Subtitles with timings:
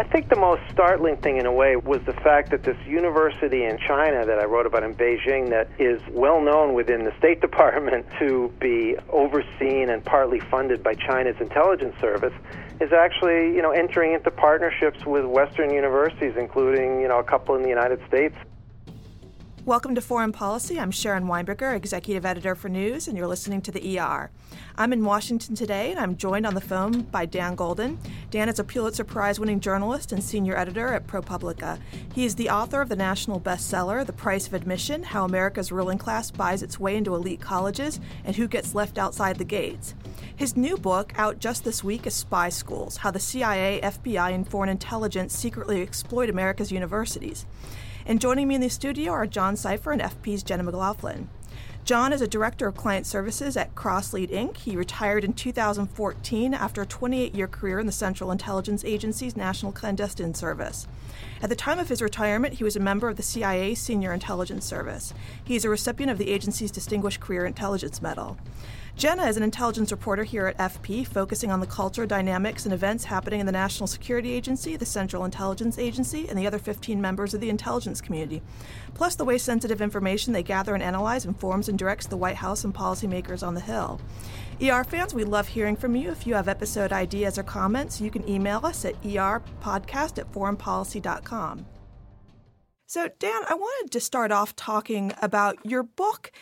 [0.00, 3.64] I think the most startling thing in a way was the fact that this university
[3.64, 7.40] in China that I wrote about in Beijing that is well known within the State
[7.42, 12.32] Department to be overseen and partly funded by China's intelligence service
[12.80, 17.54] is actually, you know, entering into partnerships with Western universities, including, you know, a couple
[17.54, 18.34] in the United States.
[19.70, 20.80] Welcome to Foreign Policy.
[20.80, 24.28] I'm Sharon Weinberger, Executive Editor for News, and you're listening to the ER.
[24.76, 27.96] I'm in Washington today, and I'm joined on the phone by Dan Golden.
[28.32, 31.78] Dan is a Pulitzer Prize winning journalist and senior editor at ProPublica.
[32.12, 35.98] He is the author of the national bestseller, The Price of Admission How America's Ruling
[35.98, 39.94] Class Buys Its Way into Elite Colleges and Who Gets Left Outside the Gates.
[40.34, 44.48] His new book, out just this week, is Spy Schools How the CIA, FBI, and
[44.48, 47.46] Foreign Intelligence Secretly Exploit America's Universities.
[48.06, 51.28] And joining me in the studio are John Sipher and FP's Jenna McLaughlin.
[51.84, 54.58] John is a director of client services at Crosslead Inc.
[54.58, 59.72] He retired in 2014 after a 28 year career in the Central Intelligence Agency's National
[59.72, 60.86] Clandestine Service.
[61.42, 64.64] At the time of his retirement, he was a member of the CIA Senior Intelligence
[64.64, 65.14] Service.
[65.42, 68.36] He is a recipient of the agency's Distinguished Career Intelligence Medal.
[68.96, 73.04] Jenna is an intelligence reporter here at FP, focusing on the culture, dynamics, and events
[73.04, 77.32] happening in the National Security Agency, the Central Intelligence Agency, and the other 15 members
[77.32, 78.42] of the intelligence community,
[78.94, 82.64] plus the way sensitive information they gather and analyze informs and directs the White House
[82.64, 84.00] and policymakers on the Hill.
[84.62, 86.10] ER fans, we love hearing from you.
[86.10, 91.64] If you have episode ideas or comments, you can email us at erpodcast at foreignpolicy.com.
[92.86, 96.32] So, Dan, I wanted to start off talking about your book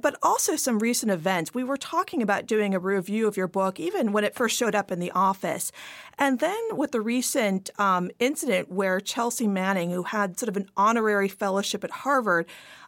[0.00, 1.54] but also some recent events.
[1.54, 4.74] We were talking about doing a review of your book, even when it first showed
[4.74, 5.72] up in the office.
[6.18, 10.68] And then with the recent um, incident where Chelsea Manning, who had sort of an
[10.76, 12.46] honorary fellowship at Harvard,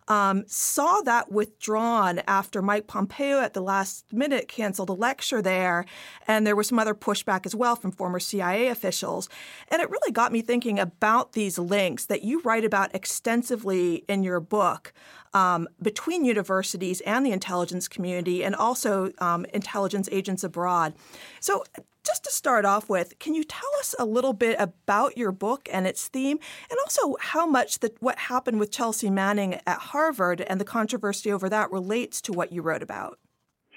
[0.09, 5.85] um, saw that withdrawn after Mike Pompeo at the last minute canceled a lecture there.
[6.27, 9.29] And there was some other pushback as well from former CIA officials.
[9.69, 14.25] And it really got me thinking about these links that you write about extensively in
[14.25, 14.93] your book
[15.33, 20.95] um, between universities and the intelligence community and also um, intelligence agents abroad.
[21.41, 21.65] So,
[22.05, 25.69] just to start off with, can you tell us a little bit about your book
[25.71, 26.39] and its theme,
[26.71, 31.31] and also how much that what happened with Chelsea Manning at Harvard and the controversy
[31.31, 33.19] over that relates to what you wrote about?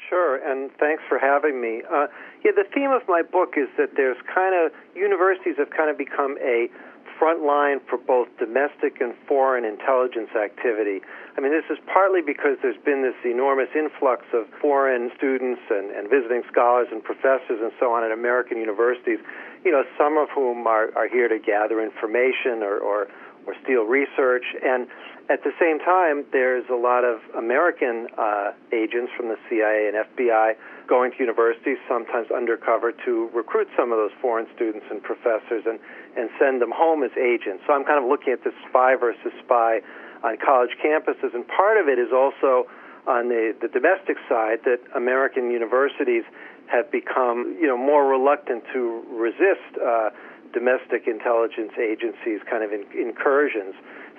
[0.10, 1.82] Sure, and thanks for having me.
[1.92, 2.08] Uh,
[2.46, 5.98] yeah, the theme of my book is that there's kind of universities have kind of
[5.98, 6.68] become a
[7.24, 11.00] front line for both domestic and foreign intelligence activity.
[11.38, 15.88] I mean, this is partly because there's been this enormous influx of foreign students and,
[15.96, 19.24] and visiting scholars and professors and so on at American universities,
[19.64, 23.08] you know, some of whom are, are here to gather information or, or,
[23.48, 24.44] or steal research.
[24.60, 24.92] And
[25.30, 29.96] at the same time, there's a lot of American uh, agents from the CIA and
[29.96, 30.56] FBI
[30.88, 35.80] going to universities, sometimes undercover, to recruit some of those foreign students and professors and,
[36.18, 37.64] and send them home as agents.
[37.66, 39.80] So I'm kind of looking at this spy versus spy
[40.24, 42.68] on college campuses, and part of it is also
[43.08, 46.24] on the, the domestic side that American universities
[46.68, 50.10] have become, you know, more reluctant to resist uh,
[50.54, 53.76] domestic intelligence agencies' kind of in, incursions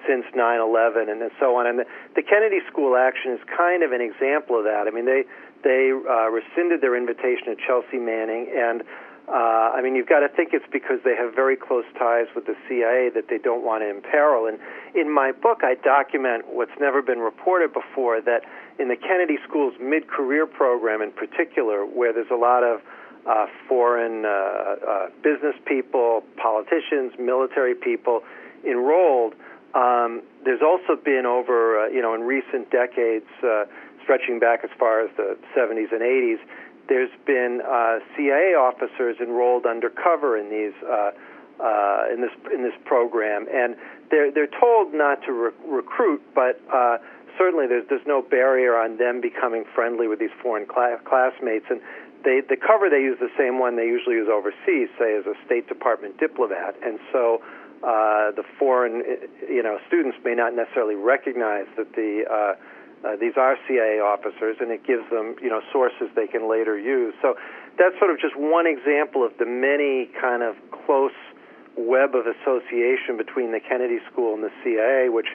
[0.06, 1.66] since 9/11 and so on.
[1.66, 4.86] And the, the Kennedy School action is kind of an example of that.
[4.86, 5.24] I mean, they
[5.62, 8.82] they uh, rescinded their invitation to Chelsea Manning and
[9.26, 12.44] uh, I mean, you've got to think it's because they have very close ties with
[12.44, 14.46] the CIA that they don't want to imperil.
[14.46, 14.58] And
[14.94, 18.42] in my book, I document what's never been reported before that
[18.78, 22.82] in the Kennedy School's mid career program, in particular, where there's a lot of
[23.24, 28.20] uh, foreign uh, uh, business people, politicians, military people
[28.68, 29.34] enrolled,
[29.74, 33.64] um, there's also been over, uh, you know, in recent decades, uh,
[34.02, 36.38] stretching back as far as the 70s and 80s,
[36.88, 41.10] there's been uh, CIA officers enrolled undercover in these uh,
[41.62, 43.76] uh, in this in this program, and
[44.10, 46.98] they're they're told not to re- recruit, but uh,
[47.38, 51.80] certainly there's there's no barrier on them becoming friendly with these foreign cl- classmates, and
[52.24, 55.34] they the cover they use the same one they usually use overseas, say as a
[55.46, 57.42] State Department diplomat, and so.
[57.84, 59.02] Uh, the foreign,
[59.46, 62.56] you know, students may not necessarily recognize that the uh,
[63.04, 66.78] uh, these are CIA officers, and it gives them, you know, sources they can later
[66.78, 67.12] use.
[67.20, 67.36] So
[67.76, 71.12] that's sort of just one example of the many kind of close
[71.76, 75.28] web of association between the Kennedy School and the CIA, which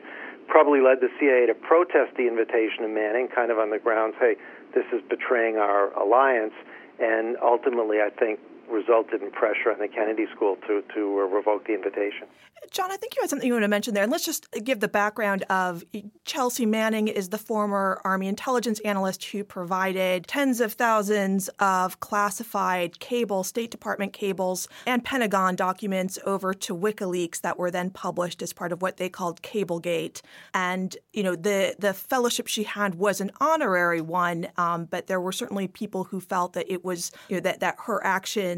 [0.47, 4.15] probably led the CIA to protest the invitation of Manning, kind of on the grounds,
[4.19, 4.33] hey,
[4.73, 6.57] this is betraying our alliance.
[6.97, 8.39] And ultimately, I think
[8.69, 12.27] resulted in pressure on the Kennedy School to to uh, revoke the invitation.
[12.71, 14.79] John, I think you had something you want to mention there, and let's just give
[14.79, 15.83] the background of
[16.25, 22.99] Chelsea Manning is the former Army intelligence analyst who provided tens of thousands of classified
[22.99, 28.53] cable, State Department cables, and Pentagon documents over to WikiLeaks that were then published as
[28.53, 30.21] part of what they called Cablegate.
[30.53, 35.21] And you know, the the fellowship she had was an honorary one, um, but there
[35.21, 38.05] were certainly people who felt that it was you know that that her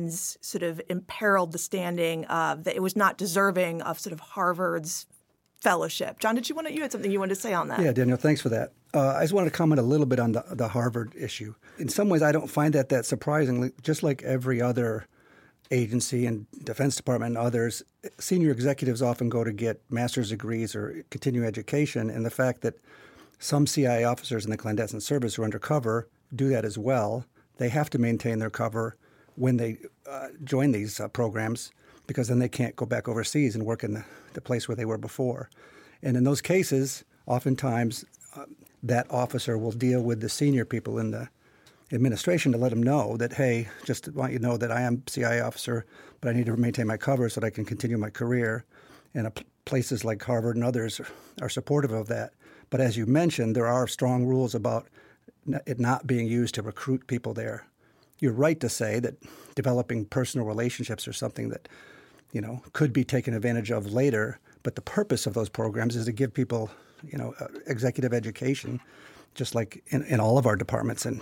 [0.09, 5.05] sort of imperiled the standing of that it was not deserving of sort of Harvard's
[5.61, 6.19] fellowship.
[6.19, 7.79] John, did you want to, you had something you wanted to say on that?
[7.79, 8.73] Yeah, Daniel, thanks for that.
[8.93, 11.53] Uh, I just wanted to comment a little bit on the, the Harvard issue.
[11.77, 13.71] In some ways, I don't find that that surprising.
[13.81, 15.05] Just like every other
[15.69, 17.83] agency and Defense Department and others,
[18.19, 22.09] senior executives often go to get master's degrees or continue education.
[22.09, 22.75] And the fact that
[23.39, 27.25] some CIA officers in the clandestine service who are undercover do that as well,
[27.57, 28.97] they have to maintain their cover
[29.35, 29.77] when they
[30.09, 31.71] uh, join these uh, programs
[32.07, 34.85] because then they can't go back overseas and work in the, the place where they
[34.85, 35.49] were before.
[36.03, 38.05] And in those cases, oftentimes
[38.35, 38.45] uh,
[38.83, 41.29] that officer will deal with the senior people in the
[41.93, 45.03] administration to let them know that, hey, just want you to know that I am
[45.07, 45.85] CIA officer,
[46.19, 48.65] but I need to maintain my cover so that I can continue my career.
[49.13, 49.31] And uh,
[49.65, 51.07] places like Harvard and others are,
[51.41, 52.33] are supportive of that.
[52.69, 54.87] But as you mentioned, there are strong rules about
[55.65, 57.65] it not being used to recruit people there.
[58.21, 59.15] You're right to say that
[59.55, 61.67] developing personal relationships are something that
[62.31, 64.39] you know, could be taken advantage of later.
[64.63, 66.69] But the purpose of those programs is to give people,
[67.03, 68.79] you know, uh, executive education,
[69.35, 71.21] just like in, in all of our departments in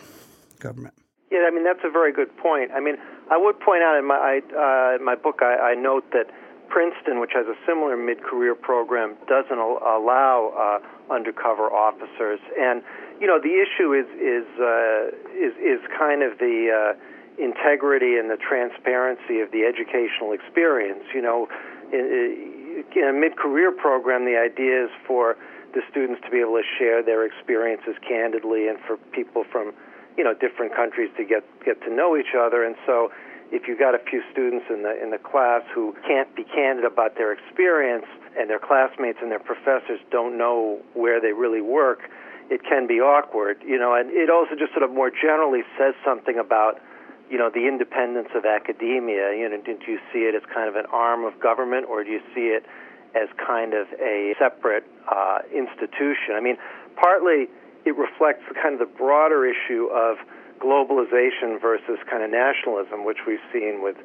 [0.60, 0.94] government.
[1.32, 2.72] Yeah, I mean that's a very good point.
[2.72, 2.96] I mean,
[3.32, 6.26] I would point out in my I, uh, in my book I, I note that
[6.70, 12.84] Princeton, which has a similar mid-career program, doesn't al- allow uh, undercover officers, and
[13.20, 16.94] you know the issue is is uh, is is kind of the uh,
[17.38, 21.04] integrity and the transparency of the educational experience.
[21.14, 21.48] You know,
[21.92, 25.36] in, in a mid-career program, the idea is for
[25.74, 29.74] the students to be able to share their experiences candidly, and for people from
[30.18, 32.64] you know different countries to get get to know each other.
[32.64, 33.12] And so,
[33.52, 36.86] if you've got a few students in the in the class who can't be candid
[36.86, 38.08] about their experience,
[38.40, 42.08] and their classmates and their professors don't know where they really work,
[42.50, 43.62] it can be awkward.
[43.66, 46.82] You know, and it also just sort of more generally says something about
[47.30, 50.76] you know, the independence of academia, you know, do you see it as kind of
[50.76, 52.66] an arm of government or do you see it
[53.14, 56.34] as kind of a separate uh, institution?
[56.34, 56.58] I mean,
[56.98, 57.48] partly
[57.86, 60.18] it reflects kind of the broader issue of
[60.58, 63.96] globalization versus kind of nationalism, which we've seen with,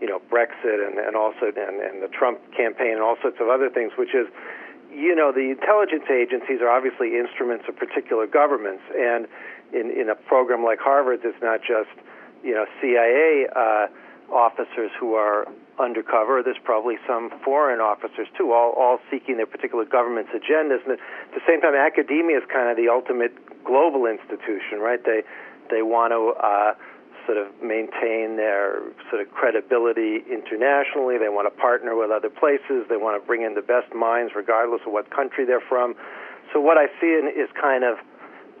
[0.00, 3.48] you know, Brexit and, and also and, and the Trump campaign and all sorts of
[3.48, 4.26] other things, which is,
[4.92, 8.82] you know, the intelligence agencies are obviously instruments of particular governments.
[8.94, 9.26] And
[9.72, 11.90] in, in a program like Harvard's, it's not just
[12.42, 13.86] you know CIA uh,
[14.32, 15.46] officers who are
[15.78, 16.42] undercover.
[16.42, 20.82] There's probably some foreign officers too, all all seeking their particular government's agendas.
[20.84, 23.32] And at the same time, academia is kind of the ultimate
[23.64, 25.02] global institution, right?
[25.04, 25.22] They
[25.70, 26.74] they want to uh,
[27.30, 31.14] sort of maintain their sort of credibility internationally.
[31.14, 32.90] They want to partner with other places.
[32.90, 35.94] They want to bring in the best minds, regardless of what country they're from.
[36.52, 38.02] So what I see in, is kind of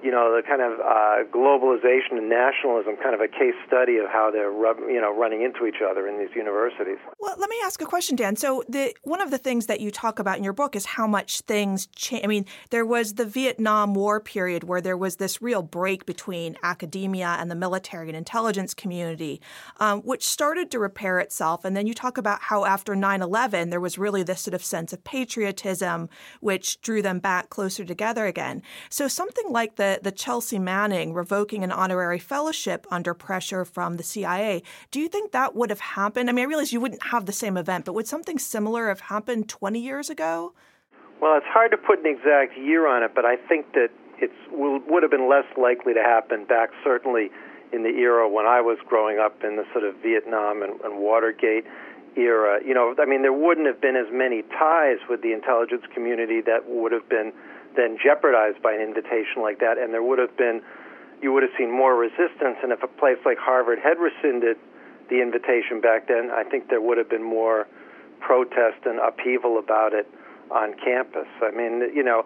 [0.02, 4.06] you know, the kind of uh, globalization and nationalism, kind of a case study of
[4.06, 4.52] how they're,
[4.90, 6.98] you know, running into each other in these universities.
[7.18, 8.36] Well, let me ask a question, Dan.
[8.36, 11.06] So, the one of the things that you talk about in your book is how
[11.06, 12.24] much things change.
[12.24, 16.56] I mean, there was the Vietnam War period where there was this real break between
[16.62, 19.40] academia and the military and intelligence community,
[19.78, 21.64] um, which started to repair itself.
[21.64, 24.64] And then you talk about how after 9 11, there was really this sort of
[24.64, 26.08] sense of patriotism,
[26.40, 28.62] which drew them back closer together again.
[28.88, 34.02] So, something like the the, Chelsea Manning revoking an honorary fellowship under pressure from the
[34.02, 34.62] CIA.
[34.90, 36.28] Do you think that would have happened?
[36.28, 39.00] I mean, I realize you wouldn't have the same event, but would something similar have
[39.00, 40.52] happened 20 years ago?
[41.20, 44.30] Well, it's hard to put an exact year on it, but I think that it
[44.52, 47.30] would have been less likely to happen back certainly
[47.72, 50.98] in the era when I was growing up in the sort of Vietnam and, and
[50.98, 51.64] Watergate
[52.16, 52.60] era.
[52.64, 56.40] You know, I mean, there wouldn't have been as many ties with the intelligence community
[56.42, 57.32] that would have been
[57.76, 60.62] then jeopardized by an invitation like that, and there would have been,
[61.22, 62.58] you would have seen more resistance.
[62.62, 64.56] And if a place like Harvard had rescinded
[65.08, 67.66] the invitation back then, I think there would have been more
[68.20, 70.06] protest and upheaval about it
[70.50, 71.28] on campus.
[71.42, 72.24] I mean, you know,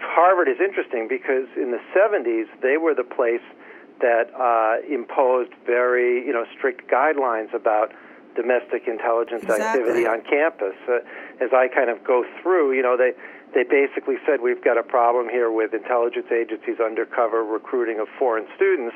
[0.00, 3.44] Harvard is interesting because in the 70s they were the place
[4.00, 7.92] that uh, imposed very, you know, strict guidelines about
[8.34, 9.66] domestic intelligence exactly.
[9.66, 10.74] activity on campus.
[10.88, 11.00] Uh,
[11.44, 13.12] as I kind of go through, you know, they
[13.54, 18.46] they basically said we've got a problem here with intelligence agencies undercover recruiting of foreign
[18.54, 18.94] students,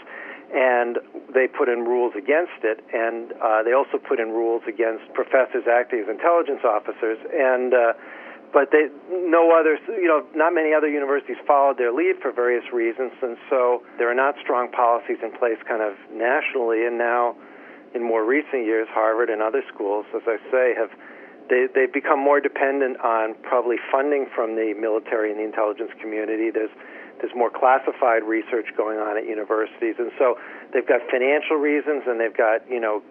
[0.54, 0.98] and
[1.34, 5.64] they put in rules against it, and uh, they also put in rules against professors
[5.66, 7.92] acting as intelligence officers, and uh,
[8.52, 12.64] but they no other you know not many other universities followed their lead for various
[12.72, 17.34] reasons, and so there are not strong policies in place kind of nationally, and now
[17.94, 20.90] in more recent years, Harvard and other schools, as I say, have
[21.48, 26.50] they, they've become more dependent on probably funding from the military and the intelligence community.
[26.50, 26.72] There's
[27.20, 30.36] there's more classified research going on at universities, and so
[30.72, 33.02] they've got financial reasons and they've got you know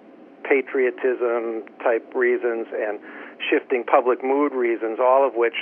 [0.44, 3.00] patriotism type reasons and
[3.50, 5.56] shifting public mood reasons, all of which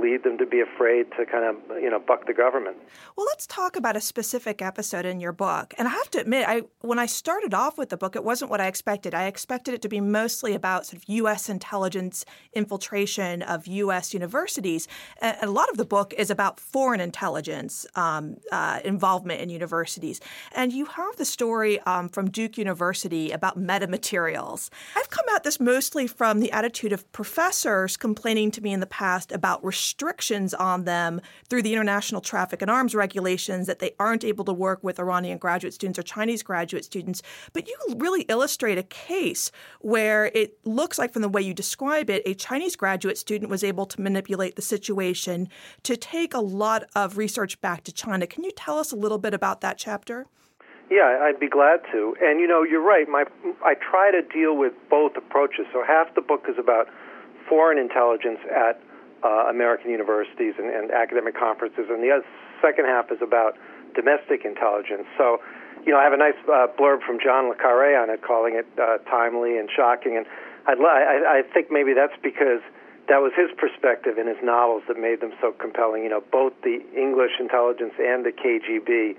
[0.00, 2.76] lead them to be afraid to kind of you know buck the government.
[3.16, 5.74] Well, let's talk about a specific episode in your book.
[5.78, 8.50] And I have to admit, I when I started off with the book, it wasn't
[8.50, 9.14] what I expected.
[9.14, 11.48] I expected it to be mostly about sort of U.S.
[11.48, 14.14] intelligence infiltration of U.S.
[14.14, 14.88] universities.
[15.20, 20.20] And a lot of the book is about foreign intelligence um, uh, involvement in universities.
[20.52, 24.70] And you have the story um, from Duke University about metamaterials.
[24.96, 28.86] I've come at this mostly from the attitude of professors complaining to me in the
[28.86, 31.18] past about restrictions on them
[31.48, 35.38] through the international traffic and arms regulations that they aren't able to work with Iranian
[35.38, 37.22] graduate students or Chinese graduate students.
[37.54, 42.10] But you really illustrate a case where it looks like, from the way you describe
[42.10, 45.48] it, a Chinese graduate student was able to manipulate the situation
[45.84, 48.26] to take a lot of research back to China.
[48.26, 50.26] Can you tell us a little bit about that chapter?
[50.90, 52.14] Yeah, I'd be glad to.
[52.20, 53.08] And you know, you're right.
[53.08, 53.24] My
[53.64, 55.64] I try to deal with both approaches.
[55.72, 56.88] So half the book is about
[57.48, 58.82] foreign intelligence at
[59.24, 62.26] uh, American universities and, and academic conferences, and the other,
[62.60, 63.56] second half is about
[63.94, 65.06] domestic intelligence.
[65.16, 65.40] So,
[65.86, 68.54] you know, I have a nice uh, blurb from John le Carre on it, calling
[68.54, 70.26] it uh, timely and shocking, and
[70.66, 72.60] I'd, I, I think maybe that's because
[73.08, 76.02] that was his perspective in his novels that made them so compelling.
[76.04, 79.16] You know, both the English intelligence and the KGB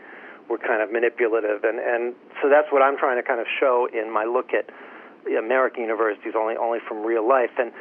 [0.47, 3.87] were kind of manipulative, and and so that's what I'm trying to kind of show
[3.91, 4.69] in my look at
[5.25, 7.51] American universities, only only from real life.
[7.57, 7.71] And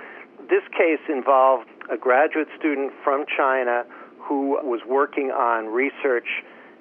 [0.48, 3.84] this case involved a graduate student from China
[4.20, 6.28] who was working on research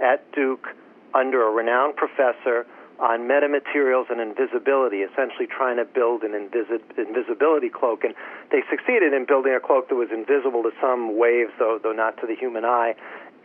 [0.04, 0.68] at Duke
[1.14, 2.68] under a renowned professor
[3.00, 8.04] on metamaterials and invisibility, essentially trying to build an invisi- invisibility cloak.
[8.04, 8.16] And
[8.52, 12.18] they succeeded in building a cloak that was invisible to some waves, though, though not
[12.22, 12.96] to the human eye,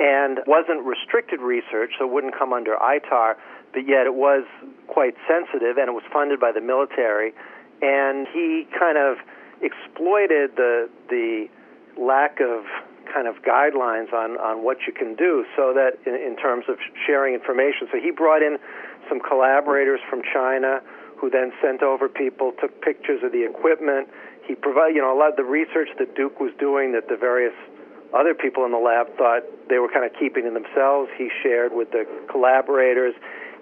[0.00, 3.36] and wasn't restricted research, so it wouldn't come under ITAR,
[3.72, 4.44] but yet it was
[4.88, 7.34] quite sensitive, and it was funded by the military.
[7.82, 9.18] And he kind of
[9.62, 11.46] exploited the the
[11.96, 12.64] lack of
[13.12, 16.78] kind of guidelines on, on what you can do so that in, in terms of
[17.06, 17.88] sharing information.
[17.92, 18.58] So he brought in
[19.08, 20.80] some collaborators from China
[21.18, 24.08] who then sent over people, took pictures of the equipment.
[24.46, 27.16] He provided, you know, a lot of the research that Duke was doing that the
[27.16, 27.54] various
[28.12, 31.10] other people in the lab thought they were kind of keeping to themselves.
[31.16, 33.14] He shared with the collaborators.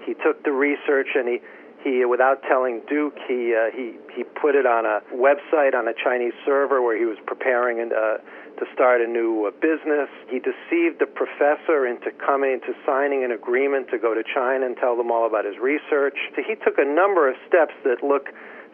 [0.07, 1.41] He took the research and he
[1.83, 5.97] he, without telling Duke, he uh, he he put it on a website on a
[5.97, 8.21] Chinese server where he was preparing and, uh,
[8.61, 10.13] to start a new uh, business.
[10.29, 14.77] He deceived the professor into coming to signing an agreement to go to China and
[14.77, 16.21] tell them all about his research.
[16.37, 18.29] So he took a number of steps that look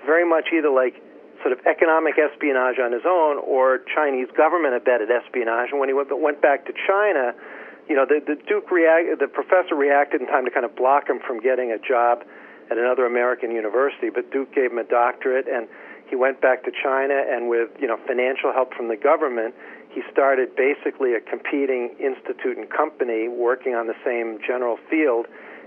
[0.05, 0.99] very much either like
[1.47, 5.71] sort of economic espionage on his own or Chinese government abetted espionage.
[5.71, 7.39] And when he went, went back to China,
[7.87, 11.07] you know, the, the Duke react, the professor reacted in time to kind of block
[11.07, 12.27] him from getting a job
[12.71, 15.69] at another American university, but Duke gave him a doctorate, and
[16.09, 19.55] he went back to China, and with you know financial help from the government,
[19.91, 25.27] he started basically a competing institute and company working on the same general field,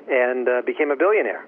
[0.10, 1.46] and uh, became a billionaire.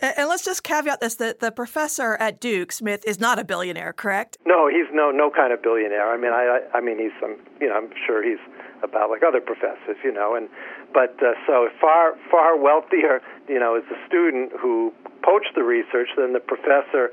[0.00, 3.92] And let's just caveat this: that the professor at Duke, Smith, is not a billionaire,
[3.92, 4.38] correct?
[4.46, 6.12] No, he's no no kind of billionaire.
[6.12, 8.42] I mean, I I mean, he's some you know, I'm sure he's
[8.82, 10.48] about like other professors, you know, and
[10.92, 16.08] but uh, so far far wealthier, you know, is the student who poached the research
[16.16, 17.10] than the professor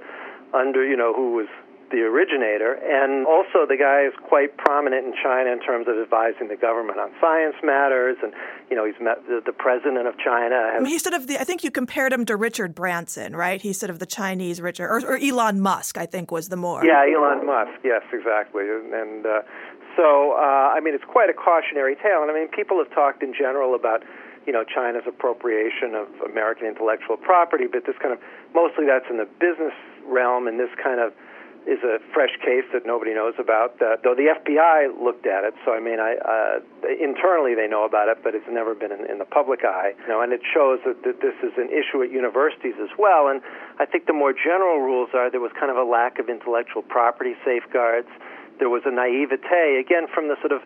[0.53, 1.47] under, you know, who was
[1.93, 6.49] the originator, and also the guy is quite prominent in China in terms of advising
[6.49, 8.33] the government on science matters, and
[8.69, 10.73] you know he's met the, the president of China.
[10.83, 11.39] He's sort of the.
[11.39, 13.61] I think you compared him to Richard Branson, right?
[13.61, 15.97] He's sort of the Chinese Richard, or, or Elon Musk.
[15.97, 16.83] I think was the more.
[16.83, 17.77] Yeah, Elon Musk.
[17.83, 19.41] Yes, exactly, and uh,
[19.95, 22.25] so, uh, I mean, it's quite a cautionary tale.
[22.25, 24.01] And I mean, people have talked in general about,
[24.47, 28.19] you know, China's appropriation of American intellectual property, but this kind of
[28.55, 29.73] mostly that's in the business
[30.09, 31.13] realm, and this kind of
[31.67, 33.79] is a fresh case that nobody knows about.
[33.81, 36.59] Uh, though the FBI looked at it, so I mean, I uh,
[36.99, 39.93] internally they know about it, but it's never been in, in the public eye.
[40.01, 43.27] You know, and it shows that, that this is an issue at universities as well.
[43.27, 43.41] And
[43.79, 46.81] I think the more general rules are there was kind of a lack of intellectual
[46.81, 48.09] property safeguards
[48.59, 50.61] there was a naivete, again, from the sort of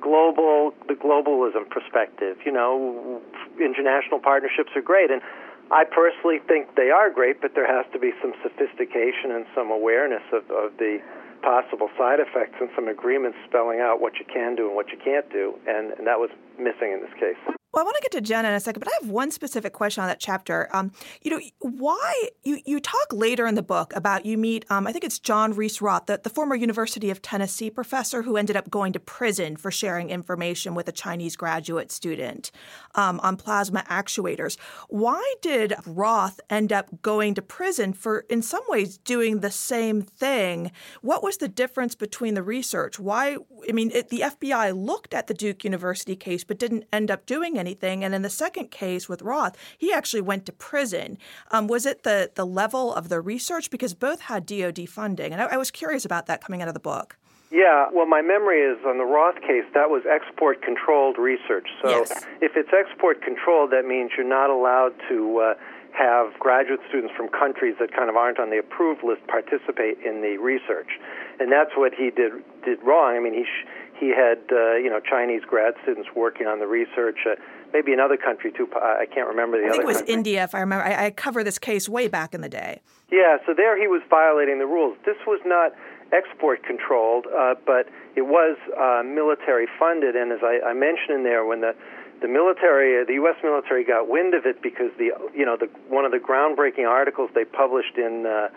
[0.00, 2.38] global the globalism perspective.
[2.44, 3.20] You know,
[3.58, 5.22] international partnerships are great, and
[5.70, 9.70] I personally think they are great, but there has to be some sophistication and some
[9.70, 10.98] awareness of, of the
[11.42, 14.98] possible side effects and some agreements spelling out what you can do and what you
[15.02, 17.59] can't do, and, and that was missing in this case.
[17.72, 19.72] Well, I want to get to Jenna in a second, but I have one specific
[19.72, 20.68] question on that chapter.
[20.72, 20.90] Um,
[21.22, 24.92] you know, why you, you talk later in the book about you meet, um, I
[24.92, 28.70] think it's John Reece Roth, the, the former University of Tennessee professor who ended up
[28.70, 32.50] going to prison for sharing information with a Chinese graduate student
[32.96, 34.58] um, on plasma actuators.
[34.88, 40.02] Why did Roth end up going to prison for, in some ways, doing the same
[40.02, 40.72] thing?
[41.02, 42.98] What was the difference between the research?
[42.98, 43.36] Why,
[43.68, 47.26] I mean, it, the FBI looked at the Duke University case but didn't end up
[47.26, 48.02] doing anything.
[48.02, 51.18] And in the second case with Roth, he actually went to prison.
[51.52, 53.70] Um, was it the, the level of the research?
[53.70, 55.32] Because both had DoD funding.
[55.32, 57.16] And I, I was curious about that coming out of the book.
[57.50, 61.66] Yeah, well, my memory is on the Roth case, that was export controlled research.
[61.82, 62.24] So yes.
[62.40, 65.54] if it's export controlled, that means you're not allowed to uh,
[65.92, 70.22] have graduate students from countries that kind of aren't on the approved list participate in
[70.22, 70.94] the research.
[71.40, 72.32] And that's what he did
[72.64, 73.16] did wrong.
[73.16, 73.66] I mean, he sh-
[74.00, 77.18] he had uh, you know Chinese grad students working on the research.
[77.26, 77.36] Uh,
[77.72, 78.66] maybe another country too.
[78.74, 79.74] I can't remember the I other.
[79.74, 80.14] I think it was country.
[80.14, 80.84] India, if I remember.
[80.84, 82.80] I, I cover this case way back in the day.
[83.12, 84.96] Yeah, so there he was violating the rules.
[85.04, 85.72] This was not
[86.12, 90.16] export controlled, uh, but it was uh, military funded.
[90.16, 91.76] And as I, I mentioned in there, when the
[92.22, 93.36] the military, the U.S.
[93.42, 97.30] military, got wind of it because the you know the one of the groundbreaking articles
[97.34, 98.26] they published in.
[98.26, 98.48] Uh,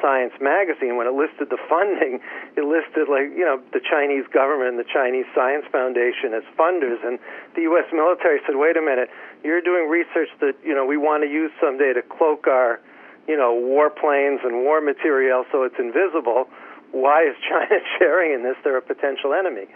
[0.00, 2.20] Science magazine, when it listed the funding,
[2.56, 7.02] it listed like you know the Chinese government and the Chinese Science Foundation as funders,
[7.04, 7.18] and
[7.54, 7.86] the U.S.
[7.92, 9.10] military said, "Wait a minute,
[9.44, 12.80] you're doing research that you know we want to use someday to cloak our,
[13.28, 16.48] you know, warplanes and war material so it's invisible.
[16.92, 18.56] Why is China sharing in this?
[18.64, 19.66] They're a potential enemy."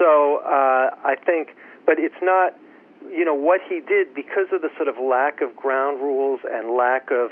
[0.00, 1.52] So uh, I think,
[1.84, 2.56] but it's not,
[3.12, 6.70] you know, what he did because of the sort of lack of ground rules and
[6.70, 7.30] lack of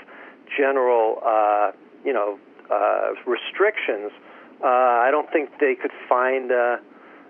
[0.55, 1.17] general.
[1.25, 1.71] Uh,
[2.05, 2.39] you know,
[2.71, 4.11] uh, restrictions,
[4.63, 6.77] uh, I don't think they could find uh,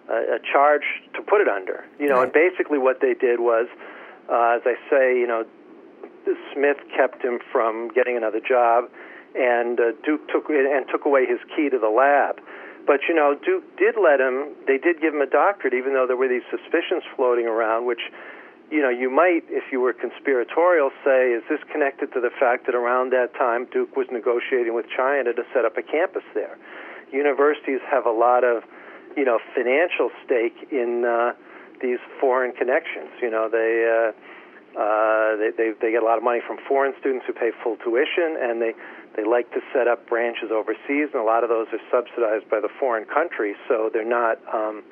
[0.09, 0.83] a, a charge
[1.15, 1.85] to put it under.
[1.99, 2.23] You know, Right.
[2.23, 3.67] and basically what they did was,
[4.29, 5.45] uh, as I say, you know,
[6.53, 8.85] Smith kept him from getting another job,
[9.35, 12.39] and uh, Duke took and took away his key to the lab.
[12.85, 14.49] But you know, Duke did let him.
[14.67, 18.01] They did give him a doctorate, even though there were these suspicions floating around, which
[18.71, 22.65] you know, you might, if you were conspiratorial, say, is this connected to the fact
[22.67, 26.57] that around that time Duke was negotiating with China to set up a campus there?
[27.11, 28.63] Universities have a lot of,
[29.17, 31.33] you know, financial stake in uh,
[31.81, 33.09] these foreign connections.
[33.21, 34.11] You know, they, uh,
[34.77, 37.77] uh, they they they get a lot of money from foreign students who pay full
[37.77, 38.73] tuition, and they
[39.17, 42.59] they like to set up branches overseas, and a lot of those are subsidized by
[42.59, 44.37] the foreign country, so they're not.
[44.53, 44.83] Um,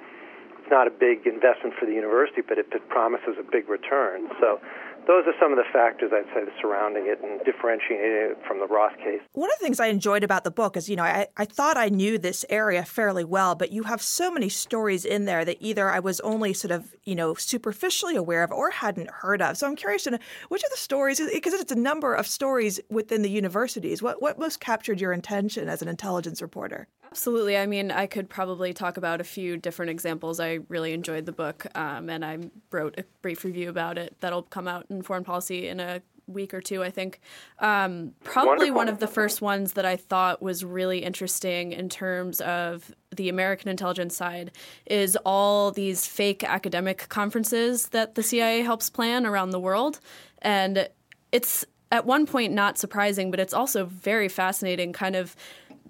[0.67, 4.27] it's not a big investment for the university, but it, promises a big return.
[4.41, 4.59] So
[5.07, 8.67] those are some of the factors I'd say surrounding it and differentiating it from the
[8.67, 9.21] Roth case.
[9.31, 11.77] One of the things I enjoyed about the book is, you know, I, I thought
[11.77, 15.57] I knew this area fairly well, but you have so many stories in there that
[15.61, 19.57] either I was only sort of, you know, superficially aware of or hadn't heard of.
[19.57, 22.81] So I'm curious to know which of the stories, because it's a number of stories
[22.89, 26.87] within the universities, what, what most captured your attention as an intelligence reporter?
[27.11, 27.57] Absolutely.
[27.57, 30.39] I mean, I could probably talk about a few different examples.
[30.39, 32.37] I really enjoyed the book, um, and I
[32.71, 36.53] wrote a brief review about it that'll come out in Foreign Policy in a week
[36.53, 37.21] or two, I think.
[37.59, 38.75] Um, probably Wonderful.
[38.75, 43.29] one of the first ones that I thought was really interesting in terms of the
[43.29, 44.51] American intelligence side
[44.85, 49.99] is all these fake academic conferences that the CIA helps plan around the world.
[50.41, 50.89] And
[51.31, 55.35] it's at one point not surprising, but it's also very fascinating, kind of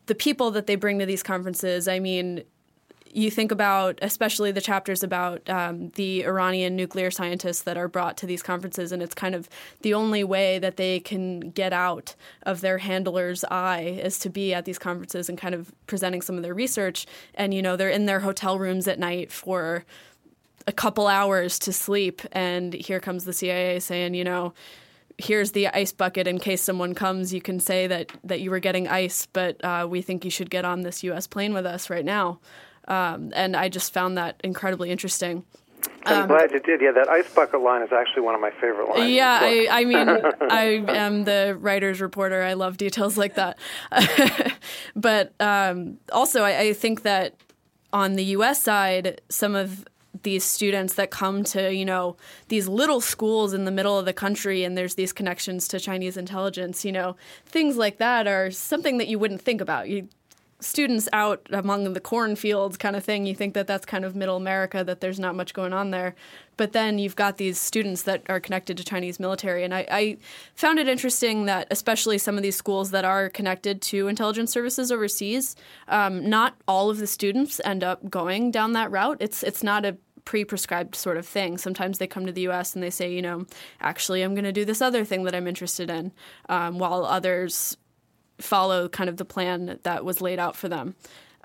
[0.07, 1.87] the people that they bring to these conferences.
[1.87, 2.43] I mean,
[3.13, 8.17] you think about, especially the chapters about um, the Iranian nuclear scientists that are brought
[8.17, 9.49] to these conferences, and it's kind of
[9.81, 14.53] the only way that they can get out of their handler's eye is to be
[14.53, 17.05] at these conferences and kind of presenting some of their research.
[17.33, 19.85] And, you know, they're in their hotel rooms at night for
[20.67, 24.53] a couple hours to sleep, and here comes the CIA saying, you know,
[25.17, 28.59] here's the ice bucket in case someone comes you can say that that you were
[28.59, 31.89] getting ice but uh, we think you should get on this us plane with us
[31.89, 32.39] right now
[32.87, 35.43] um, and i just found that incredibly interesting
[36.05, 36.81] I'm glad you did.
[36.81, 39.11] Yeah, that ice bucket line is actually one of my favorite lines.
[39.11, 39.67] yeah I.
[39.69, 40.07] I mean
[40.49, 43.57] i am the writer's reporter i love details like that
[44.95, 47.35] but um, also I, I think that
[47.93, 49.85] on the us side some of
[50.23, 52.15] these students that come to you know
[52.47, 56.17] these little schools in the middle of the country and there's these connections to chinese
[56.17, 60.07] intelligence you know things like that are something that you wouldn't think about you
[60.59, 63.25] students out among the cornfields kind of thing.
[63.25, 66.15] You think that that's kind of middle America, that there's not much going on there.
[66.55, 69.63] But then you've got these students that are connected to Chinese military.
[69.63, 70.17] And I, I
[70.55, 74.91] found it interesting that, especially some of these schools that are connected to intelligence services
[74.91, 75.55] overseas,
[75.87, 79.17] um, not all of the students end up going down that route.
[79.19, 81.57] It's, it's not a pre-prescribed sort of thing.
[81.57, 82.75] Sometimes they come to the U.S.
[82.75, 83.45] and they say, you know,
[83.79, 86.11] actually, I'm going to do this other thing that I'm interested in,
[86.49, 87.77] um, while others
[88.37, 90.95] follow kind of the plan that was laid out for them.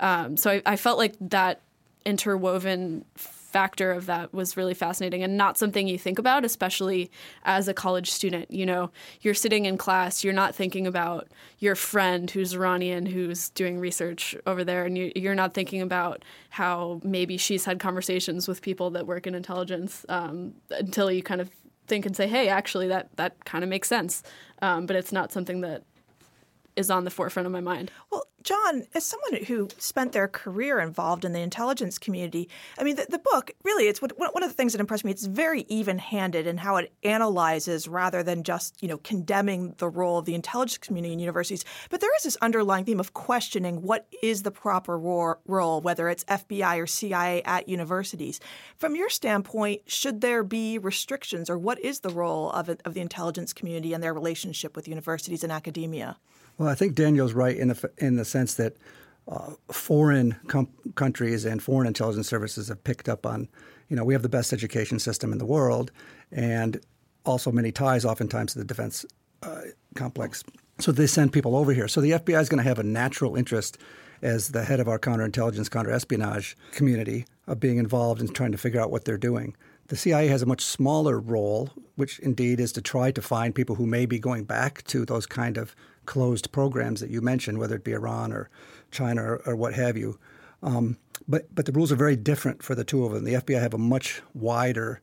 [0.01, 1.61] Um, so I, I, felt like that
[2.05, 3.05] interwoven
[3.53, 7.11] factor of that was really fascinating and not something you think about, especially
[7.45, 8.51] as a college student.
[8.51, 13.51] You know, you're sitting in class, you're not thinking about your friend who's Iranian who's
[13.51, 18.49] doing research over there, and you, are not thinking about how maybe she's had conversations
[18.49, 21.51] with people that work in intelligence um, until you kind of
[21.87, 24.23] think and say, hey, actually, that, that kind of makes sense.
[24.61, 25.83] Um, but it's not something that
[26.77, 27.91] is on the forefront of my mind.
[28.11, 32.97] Well, John, as someone who spent their career involved in the intelligence community, I mean,
[32.97, 35.13] the, the book really, it's what, one of the things that impressed me.
[35.13, 40.19] It's very even-handed in how it analyzes rather than just you know condemning the role
[40.19, 41.65] of the intelligence community in universities.
[41.91, 46.25] But there is this underlying theme of questioning what is the proper role, whether it's
[46.25, 48.41] FBI or CIA at universities.
[48.77, 53.01] From your standpoint, should there be restrictions, or what is the role of, of the
[53.01, 56.17] intelligence community and their relationship with universities and academia?
[56.59, 58.77] Well, I think Daniel's right in the in the sense that
[59.29, 63.49] uh, foreign com- countries and foreign intelligence services have picked up on,
[63.88, 65.91] you know, we have the best education system in the world,
[66.31, 66.81] and
[67.25, 69.07] also many ties, oftentimes, to the defense
[69.43, 69.62] uh,
[69.95, 70.43] complex.
[70.79, 71.88] So they send people over here.
[71.88, 73.79] So the FBI is going to have a natural interest
[74.23, 78.81] as the head of our counterintelligence, counterespionage community of being involved in trying to figure
[78.81, 79.55] out what they're doing.
[79.88, 83.77] The CIA has a much smaller role, which indeed is to try to find people
[83.77, 85.75] who may be going back to those kind of
[86.07, 88.51] closed programs that you mentioned, whether it be Iran or
[88.91, 90.19] China or, or what have you.
[90.62, 90.97] Um,
[91.29, 93.25] but but the rules are very different for the two of them.
[93.25, 95.01] The FBI have a much wider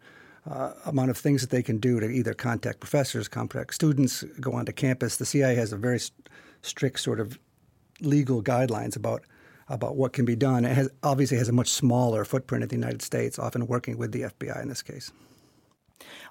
[0.49, 4.53] uh, amount of things that they can do to either contact professors, contact students, go
[4.53, 5.17] onto campus.
[5.17, 6.29] The CIA has a very st-
[6.61, 7.37] strict sort of
[8.01, 9.23] legal guidelines about
[9.67, 10.65] about what can be done.
[10.65, 14.11] It has, obviously has a much smaller footprint in the United States, often working with
[14.11, 15.11] the FBI in this case.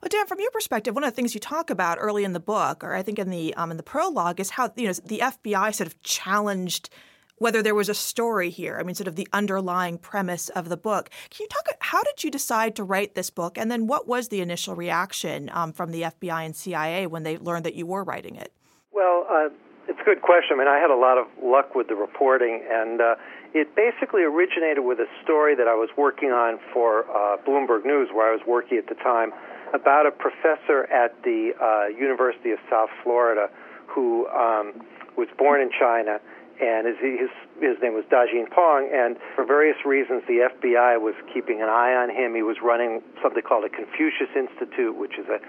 [0.02, 2.40] Well, Dan, from your perspective, one of the things you talk about early in the
[2.40, 5.20] book, or I think in the um, in the prologue, is how you know the
[5.20, 6.90] FBI sort of challenged
[7.38, 8.78] whether there was a story here.
[8.78, 11.10] I mean, sort of the underlying premise of the book.
[11.30, 11.68] Can you talk?
[11.80, 15.50] How did you decide to write this book, and then what was the initial reaction
[15.52, 18.52] um, from the FBI and CIA when they learned that you were writing it?
[18.92, 19.48] Well, uh,
[19.88, 20.56] it's a good question.
[20.56, 23.14] I mean, I had a lot of luck with the reporting, and uh,
[23.54, 28.08] it basically originated with a story that I was working on for uh, Bloomberg News,
[28.12, 29.32] where I was working at the time
[29.74, 33.48] about a professor at the uh, University of South Florida
[33.86, 34.72] who um,
[35.16, 36.20] was born in China,
[36.60, 38.90] and his, his his name was Dajin Peng.
[38.92, 42.34] And for various reasons, the FBI was keeping an eye on him.
[42.34, 45.40] He was running something called a Confucius Institute, which is a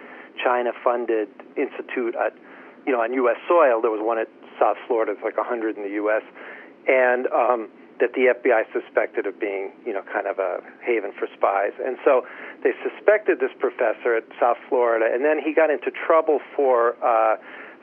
[0.42, 2.34] China-funded institute at
[2.86, 3.38] you know on U.S.
[3.48, 3.82] soil.
[3.82, 4.30] There was one at
[4.60, 5.14] South Florida.
[5.14, 6.24] It's like a hundred in the U.S.
[6.88, 11.28] And um, that the FBI suspected of being, you know, kind of a haven for
[11.36, 11.74] spies.
[11.84, 12.26] And so
[12.64, 17.36] they suspected this professor at South Florida, and then he got into trouble for uh,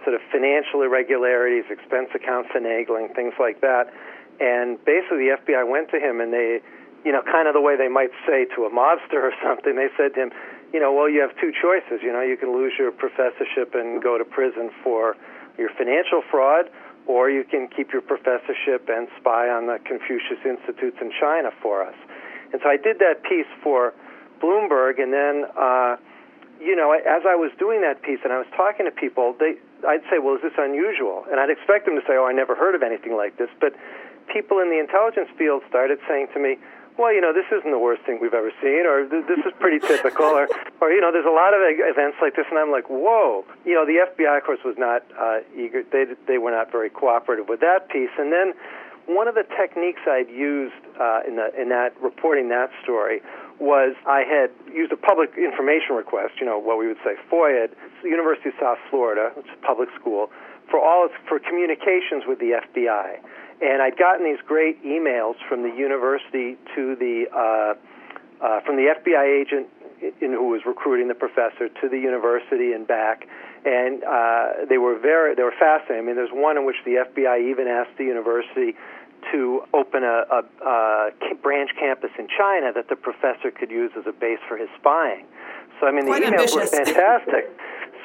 [0.05, 3.93] sort of financial irregularities, expense account finagling, things like that.
[4.41, 6.61] And basically, the FBI went to him and they,
[7.05, 9.89] you know, kind of the way they might say to a mobster or something, they
[9.97, 10.31] said to him,
[10.73, 12.03] you know, well, you have two choices.
[12.03, 15.17] You know, you can lose your professorship and go to prison for
[15.57, 16.69] your financial fraud
[17.07, 21.83] or you can keep your professorship and spy on the Confucius Institutes in China for
[21.83, 21.95] us.
[22.53, 23.95] And so I did that piece for
[24.43, 25.97] Bloomberg, and then, uh,
[26.61, 29.55] you know, as I was doing that piece and I was talking to people, they,
[29.87, 31.25] I'd say, well, is this unusual?
[31.31, 33.51] And I'd expect them to say, oh, I never heard of anything like this.
[33.61, 33.75] But
[34.33, 36.57] people in the intelligence field started saying to me,
[36.99, 39.79] well, you know, this isn't the worst thing we've ever seen, or this is pretty
[39.79, 40.49] typical, or,
[40.81, 43.45] or you know, there's a lot of events like this, and I'm like, whoa.
[43.65, 46.89] You know, the FBI, of course, was not uh, eager; they they were not very
[46.89, 48.13] cooperative with that piece.
[48.19, 48.55] And then
[49.07, 53.21] one of the techniques I'd used uh, in the in that reporting that story
[53.59, 57.69] was I had used a public information request, you know, what we would say FOIA,
[58.05, 60.31] University of South Florida, which is a public school,
[60.71, 63.17] for all its, for communications with the FBI.
[63.61, 67.75] And I'd gotten these great emails from the university to the uh,
[68.45, 69.67] uh, from the FBI agent
[70.21, 73.27] in, who was recruiting the professor to the university and back,
[73.65, 76.05] and uh, they were very they were fascinating.
[76.05, 78.77] I mean, there's one in which the FBI even asked the university
[79.33, 84.07] to open a, a, a branch campus in China that the professor could use as
[84.07, 85.25] a base for his spying.
[85.81, 86.55] So I mean, Quite the emails ambitious.
[86.55, 87.51] were fantastic.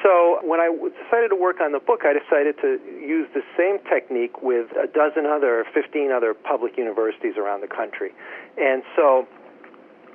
[0.02, 3.78] So when I decided to work on the book, I decided to use the same
[3.86, 8.10] technique with a dozen other, 15 other public universities around the country.
[8.58, 9.26] And so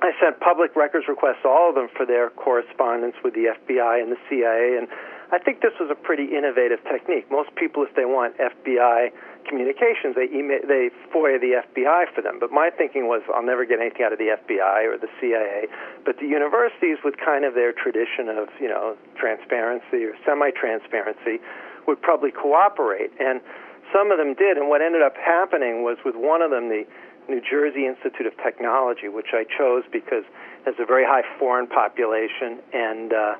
[0.00, 4.02] I sent public records requests to all of them for their correspondence with the FBI
[4.02, 4.76] and the CIA.
[4.78, 4.88] And
[5.30, 7.30] I think this was a pretty innovative technique.
[7.30, 9.12] Most people, if they want FBI
[9.44, 12.40] communications, they email, they FOIA the FBI for them.
[12.40, 15.68] But my thinking was, I'll never get anything out of the FBI or the CIA.
[16.04, 21.44] But the universities, with kind of their tradition of you know transparency or semi-transparency,
[21.86, 23.12] would probably cooperate.
[23.20, 23.40] And
[23.92, 24.56] some of them did.
[24.56, 26.84] And what ended up happening was, with one of them, the
[27.28, 31.66] New Jersey Institute of Technology, which I chose because it has a very high foreign
[31.66, 33.34] population and uh,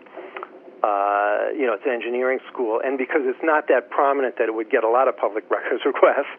[0.83, 4.55] uh, you know, it's an engineering school, and because it's not that prominent that it
[4.55, 6.31] would get a lot of public records requests.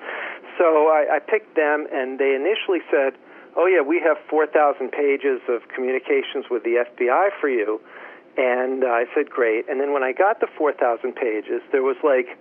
[0.58, 3.20] So I, I picked them, and they initially said,
[3.56, 7.82] "Oh yeah, we have 4,000 pages of communications with the FBI for you,"
[8.38, 11.98] and uh, I said, "Great." And then when I got the 4,000 pages, there was
[12.04, 12.40] like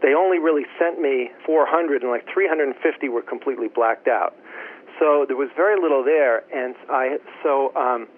[0.00, 4.36] they only really sent me 400, and like 350 were completely blacked out.
[4.98, 7.74] So there was very little there, and I so.
[7.76, 8.08] Um,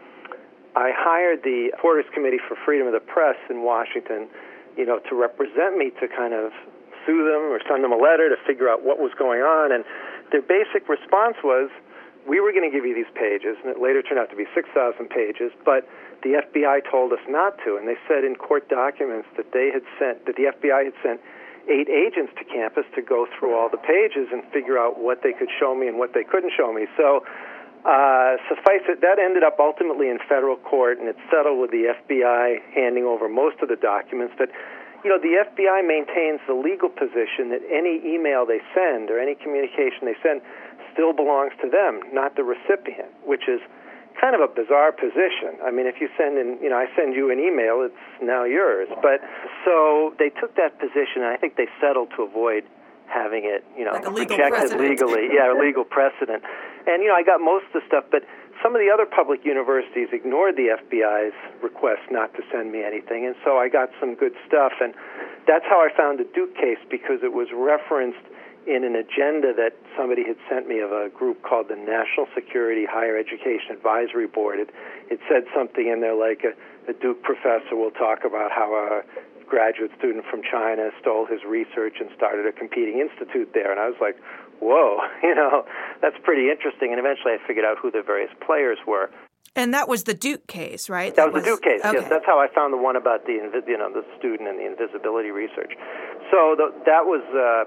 [0.77, 4.29] I hired the Reporters Committee for Freedom of the Press in Washington,
[4.77, 6.53] you know, to represent me to kind of
[7.09, 9.73] sue them or send them a letter to figure out what was going on.
[9.73, 9.89] And
[10.31, 11.73] their basic response was,
[12.29, 14.45] we were going to give you these pages, and it later turned out to be
[14.53, 14.69] 6,000
[15.09, 15.89] pages, but
[16.27, 17.79] the FBI told us not to.
[17.81, 21.25] And they said in court documents that they had sent, that the FBI had sent
[21.71, 25.33] eight agents to campus to go through all the pages and figure out what they
[25.33, 26.87] could show me and what they couldn't show me.
[26.99, 27.25] So
[27.87, 31.94] uh, suffice it, that ended up ultimately in federal court, and it settled with the
[31.94, 34.35] FBI handing over most of the documents.
[34.37, 34.51] But,
[35.07, 39.38] you know, the FBI maintains the legal position that any email they send or any
[39.38, 40.42] communication they send
[40.90, 43.62] still belongs to them, not the recipient, which is
[44.18, 45.55] kind of a bizarre position.
[45.62, 48.42] I mean, if you send in, you know, I send you an email, it's now
[48.42, 48.88] yours.
[48.99, 49.22] But
[49.62, 52.64] so they took that position, and I think they settled to avoid
[53.07, 55.29] having it, you know, like rejected legally.
[55.31, 56.42] Yeah, a legal precedent.
[56.87, 58.22] And you know, I got most of the stuff, but
[58.62, 63.27] some of the other public universities ignored the FBI's request not to send me anything,
[63.27, 64.72] and so I got some good stuff.
[64.81, 64.94] And
[65.46, 68.22] that's how I found the Duke case because it was referenced
[68.66, 72.85] in an agenda that somebody had sent me of a group called the National Security
[72.85, 74.59] Higher Education Advisory Board.
[74.59, 74.70] It,
[75.09, 76.51] it said something in there like uh,
[76.88, 79.03] a, a Duke professor will talk about how a
[79.46, 83.70] graduate student from China stole his research and started a competing institute there.
[83.70, 84.18] And I was like,
[84.61, 85.64] whoa, you know,
[86.01, 86.92] that's pretty interesting.
[86.92, 89.11] And eventually I figured out who the various players were.
[89.57, 91.16] And that was the Duke case, right?
[91.16, 91.81] That, that was, the Duke case.
[91.81, 91.97] Okay.
[91.97, 94.66] Yes, that's how I found the one about the you know the student and the
[94.69, 95.73] invisibility research.
[96.31, 97.64] So the, that was uh,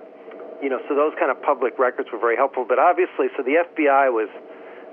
[0.61, 2.63] you know so those kind of public records were very helpful.
[2.69, 4.29] But obviously, so the FBI was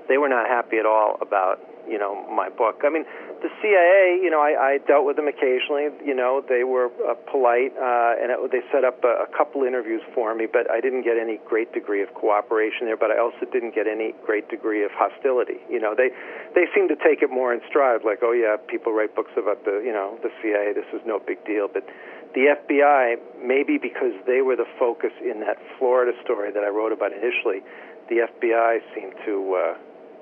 [0.09, 2.83] they were not happy at all about you know my book.
[2.83, 3.05] I mean,
[3.41, 5.89] the CIA, you know, I, I dealt with them occasionally.
[6.03, 9.63] You know, they were uh, polite, uh, and it, they set up a, a couple
[9.63, 12.97] interviews for me, but I didn't get any great degree of cooperation there.
[12.97, 15.63] But I also didn't get any great degree of hostility.
[15.69, 16.09] You know, they
[16.55, 19.65] they seem to take it more in stride, like, oh yeah, people write books about
[19.65, 20.73] the you know the CIA.
[20.73, 21.87] This is no big deal, but
[22.33, 26.91] the FBI, maybe because they were the focus in that Florida story that I wrote
[26.91, 27.65] about initially,
[28.09, 29.77] the FBI seemed to, uh,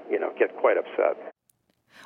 [0.10, 1.35] you know, get quite upset.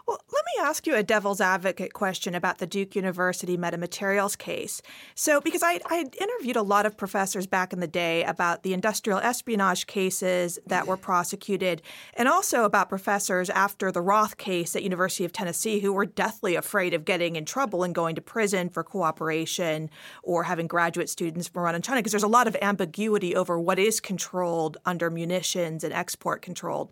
[0.09, 4.81] Well, let me ask you a devil's advocate question about the Duke University metamaterials case.
[5.13, 8.73] So, because I, I interviewed a lot of professors back in the day about the
[8.73, 11.83] industrial espionage cases that were prosecuted,
[12.15, 16.55] and also about professors after the Roth case at University of Tennessee who were deathly
[16.55, 19.91] afraid of getting in trouble and going to prison for cooperation
[20.23, 23.59] or having graduate students from Iran and China, because there's a lot of ambiguity over
[23.59, 26.91] what is controlled under munitions and export controlled.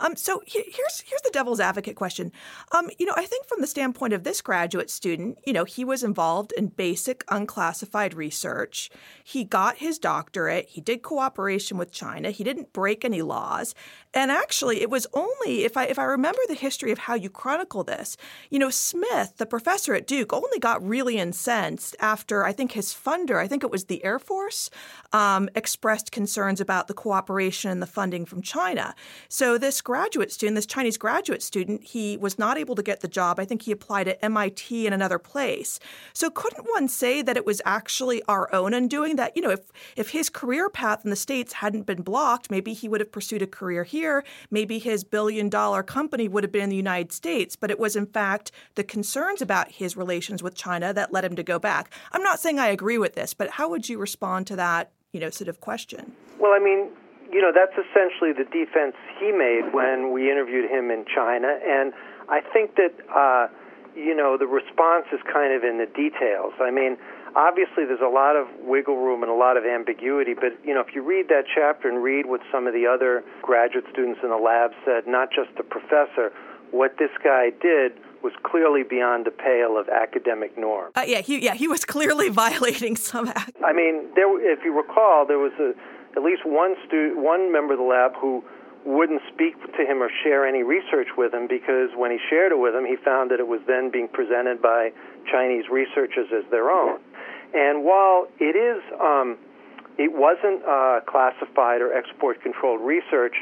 [0.00, 2.32] Um, so here's here's the devil's advocate question.
[2.72, 5.84] Um, you know, I think from the standpoint of this graduate student, you know, he
[5.84, 8.90] was involved in basic unclassified research.
[9.22, 10.68] He got his doctorate.
[10.68, 12.30] He did cooperation with China.
[12.30, 13.74] He didn't break any laws.
[14.14, 17.28] And actually, it was only if I if I remember the history of how you
[17.28, 18.16] chronicle this,
[18.50, 22.94] you know, Smith, the professor at Duke, only got really incensed after I think his
[22.94, 24.70] funder, I think it was the Air Force,
[25.12, 28.94] um, expressed concerns about the cooperation and the funding from China.
[29.28, 33.08] So this graduate student, this Chinese graduate student, he was not able to get the
[33.08, 33.40] job.
[33.40, 35.80] I think he applied at MIT and another place.
[36.12, 39.16] So couldn't one say that it was actually our own undoing?
[39.16, 42.72] That you know, if if his career path in the states hadn't been blocked, maybe
[42.72, 46.62] he would have pursued a career here, maybe his billion dollar company would have been
[46.62, 50.54] in the United States, but it was in fact the concerns about his relations with
[50.54, 51.90] China that led him to go back.
[52.12, 55.20] I'm not saying I agree with this, but how would you respond to that, you
[55.20, 56.12] know, sort of question?
[56.38, 56.90] Well, I mean,
[57.32, 61.92] you know, that's essentially the defense he made when we interviewed him in China, and
[62.28, 63.48] I think that uh,
[63.96, 66.52] you know, the response is kind of in the details.
[66.60, 66.98] I mean,
[67.34, 70.80] obviously there's a lot of wiggle room and a lot of ambiguity, but you know,
[70.80, 74.28] if you read that chapter and read what some of the other graduate students in
[74.28, 76.30] the lab said, not just the professor,
[76.70, 80.90] what this guy did was clearly beyond the pale of academic norm.
[80.94, 83.28] Uh, yeah, he yeah he was clearly violating some.
[83.28, 85.72] Act- I mean, there if you recall, there was a,
[86.16, 88.44] at least one stu- one member of the lab who
[88.86, 92.58] wouldn't speak to him or share any research with him because when he shared it
[92.58, 94.90] with him, he found that it was then being presented by
[95.30, 97.00] Chinese researchers as their own.
[97.52, 99.36] And while it is, um,
[99.98, 103.34] it wasn't uh, classified or export controlled research,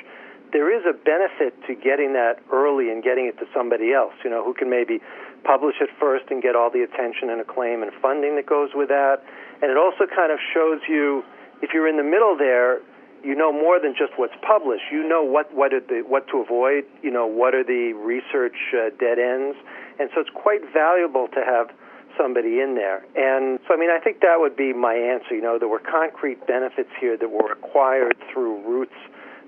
[0.53, 4.31] there is a benefit to getting that early and getting it to somebody else, you
[4.31, 5.01] know, who can maybe
[5.45, 8.89] publish it first and get all the attention and acclaim and funding that goes with
[8.89, 9.21] that.
[9.61, 11.23] And it also kind of shows you,
[11.61, 12.81] if you're in the middle there,
[13.25, 14.85] you know more than just what's published.
[14.93, 16.85] You know what what are the what to avoid.
[17.03, 19.57] You know what are the research uh, dead ends,
[19.99, 21.71] and so it's quite valuable to have
[22.17, 23.05] somebody in there.
[23.17, 25.35] And so, I mean, I think that would be my answer.
[25.35, 28.95] You know, there were concrete benefits here that were acquired through routes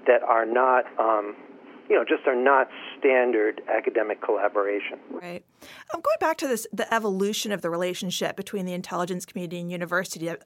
[0.08, 1.36] that are not um,
[1.88, 4.98] you know, just are not standard academic collaboration.
[5.10, 5.44] Right.
[5.92, 9.70] I'm going back to this the evolution of the relationship between the intelligence community and
[9.70, 10.30] university.
[10.30, 10.36] I,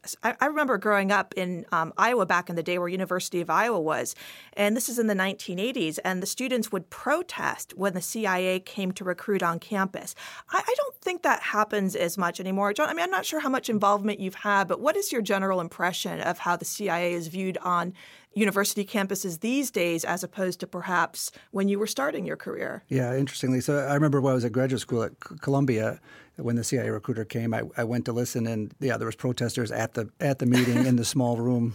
[0.40, 3.80] I remember growing up in um, Iowa back in the day where University of Iowa
[3.80, 4.14] was,
[4.54, 8.92] and this is in the 1980s, and the students would protest when the CIA came
[8.92, 10.14] to recruit on campus.
[10.50, 12.72] I, I don't think that happens as much anymore.
[12.72, 15.22] John, I mean, I'm not sure how much involvement you've had, but what is your
[15.22, 17.94] general impression of how the CIA is viewed on
[18.34, 22.84] university campuses these days as opposed to perhaps when you were starting your career.
[22.88, 23.60] Yeah, interestingly.
[23.60, 26.00] So I remember when I was at graduate school at Columbia,
[26.36, 29.70] when the CIA recruiter came, I, I went to listen, and yeah, there was protesters
[29.70, 31.74] at the at the meeting in the small room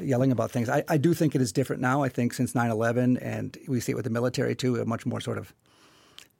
[0.00, 0.68] yelling about things.
[0.68, 2.02] I, I do think it is different now.
[2.02, 5.20] I think since 9-11, and we see it with the military too, a much more
[5.20, 5.52] sort of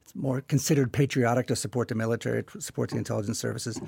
[0.02, 3.80] it's more considered patriotic to support the military, to support the intelligence services.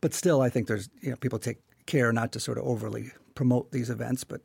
[0.00, 3.12] But still, I think there's you know people take care not to sort of overly
[3.34, 4.24] promote these events.
[4.24, 4.40] But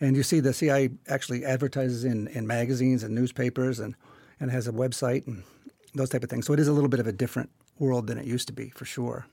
[0.00, 3.94] and you see the CIA actually advertises in, in magazines and newspapers and,
[4.40, 5.44] and has a website and
[5.94, 6.46] those type of things.
[6.46, 8.70] So it is a little bit of a different world than it used to be,
[8.70, 9.26] for sure.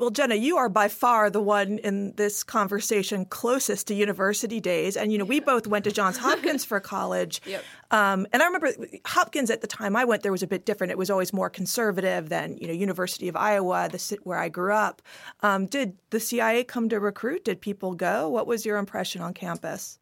[0.00, 4.96] Well, Jenna, you are by far the one in this conversation closest to university days.
[4.96, 7.42] And, you know, we both went to Johns Hopkins for college.
[7.44, 7.62] Yep.
[7.90, 8.72] Um, and I remember
[9.04, 10.90] Hopkins at the time I went there was a bit different.
[10.90, 14.72] It was always more conservative than, you know, University of Iowa, the where I grew
[14.72, 15.02] up.
[15.42, 17.44] Um, did the CIA come to recruit?
[17.44, 18.26] Did people go?
[18.30, 19.98] What was your impression on campus?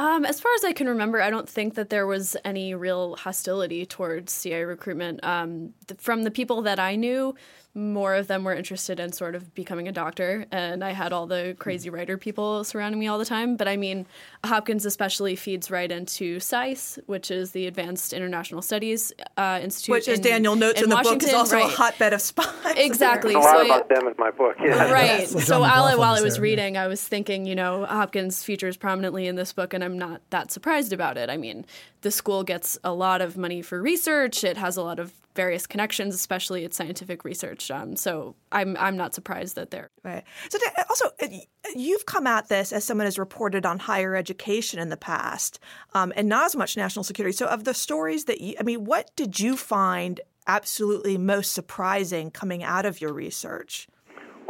[0.00, 3.16] Um, as far as I can remember, I don't think that there was any real
[3.16, 5.22] hostility towards CIA recruitment.
[5.22, 7.34] Um, th- from the people that I knew,
[7.74, 11.26] more of them were interested in sort of becoming a doctor, and I had all
[11.26, 11.94] the crazy hmm.
[11.94, 13.56] writer people surrounding me all the time.
[13.56, 14.06] But I mean,
[14.44, 20.08] Hopkins especially feeds right into SAIS, which is the Advanced International Studies uh, Institute, which,
[20.08, 21.72] as Daniel notes in, in the Washington, book, is also right.
[21.72, 22.48] a hotbed of spies.
[22.76, 23.34] Exactly.
[23.34, 24.56] There's a lot so about them in my book.
[24.60, 24.90] Yeah.
[24.90, 25.28] Right.
[25.28, 26.84] so while, while I was there, reading, yeah.
[26.84, 30.50] I was thinking, you know, Hopkins features prominently in this book, and I'm not that
[30.50, 31.30] surprised about it.
[31.30, 31.64] I mean,
[32.00, 34.42] the school gets a lot of money for research.
[34.42, 37.70] It has a lot of various connections, especially its scientific research.
[37.70, 40.24] Um, so I'm I'm not surprised that they're right.
[40.48, 41.28] So also, uh,
[41.74, 45.60] you've come at this as someone has reported on higher education in the past,
[45.94, 47.36] um, and not as much national security.
[47.36, 52.30] So of the stories that you, I mean, what did you find absolutely most surprising
[52.30, 53.88] coming out of your research?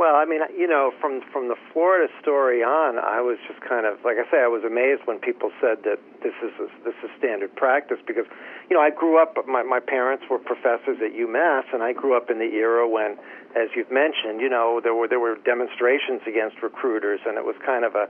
[0.01, 3.85] Well, I mean, you know, from from the Florida story on, I was just kind
[3.85, 6.57] of like I say, I was amazed when people said that this is
[6.89, 8.25] this is standard practice because,
[8.71, 9.37] you know, I grew up.
[9.45, 13.21] My my parents were professors at UMass, and I grew up in the era when,
[13.53, 17.57] as you've mentioned, you know, there were there were demonstrations against recruiters, and it was
[17.61, 18.09] kind of a,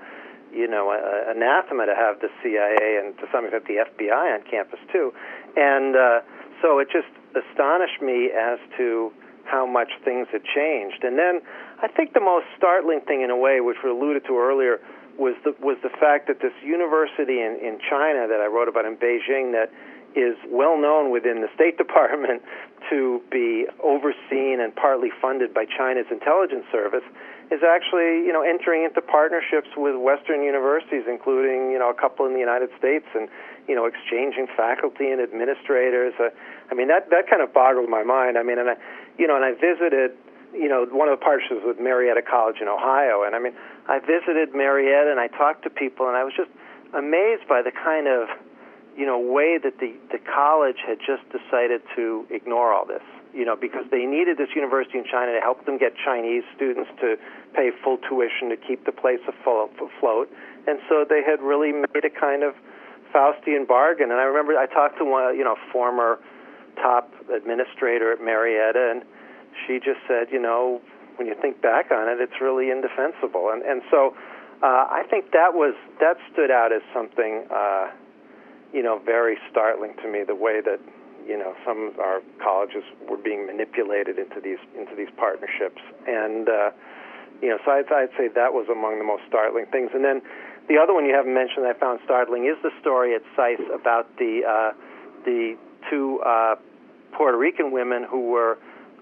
[0.55, 4.47] you know, a, anathema to have the CIA and to some extent the FBI on
[4.47, 5.11] campus too,
[5.59, 6.23] and uh,
[6.63, 9.11] so it just astonished me as to
[9.51, 11.03] how much things had changed.
[11.03, 11.43] And then
[11.83, 14.79] I think the most startling thing, in a way, which we alluded to earlier,
[15.19, 18.87] was the was the fact that this university in, in China that I wrote about
[18.87, 19.69] in Beijing that
[20.17, 22.43] is well known within the State Department
[22.89, 27.05] to be overseen and partly funded by China's intelligence service
[27.51, 32.25] is actually you know entering into partnerships with Western universities, including you know a couple
[32.25, 33.29] in the United States, and
[33.67, 36.15] you know exchanging faculty and administrators.
[36.19, 36.31] Uh,
[36.71, 38.39] I mean that that kind of boggled my mind.
[38.39, 38.77] I mean, and I
[39.21, 40.17] you know, and I visited
[40.53, 43.23] you know, one of the partnerships with Marietta College in Ohio.
[43.23, 43.55] And I mean,
[43.87, 46.51] I visited Marietta and I talked to people, and I was just
[46.95, 48.29] amazed by the kind of,
[48.97, 53.03] you know, way that the, the college had just decided to ignore all this,
[53.33, 56.91] you know, because they needed this university in China to help them get Chinese students
[57.01, 57.17] to
[57.55, 60.29] pay full tuition to keep the place afloat.
[60.67, 62.55] And so they had really made a kind of
[63.15, 64.11] Faustian bargain.
[64.11, 66.19] And I remember I talked to one, you know, former
[66.77, 69.03] top administrator at Marietta, and
[69.67, 70.81] she just said, you know,
[71.17, 73.51] when you think back on it, it's really indefensible.
[73.53, 74.17] And and so
[74.63, 77.89] uh, I think that was that stood out as something, uh,
[78.73, 80.25] you know, very startling to me.
[80.25, 80.81] The way that
[81.27, 86.49] you know some of our colleges were being manipulated into these into these partnerships, and
[86.49, 86.71] uh,
[87.43, 89.91] you know, so I'd, I'd say that was among the most startling things.
[89.95, 90.21] And then
[90.69, 93.61] the other one you haven't mentioned that I found startling is the story at SAIS
[93.73, 94.73] about the uh,
[95.25, 95.57] the
[95.89, 96.57] two uh,
[97.13, 98.59] Puerto Rican women who were